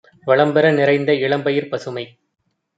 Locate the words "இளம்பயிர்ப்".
1.19-1.71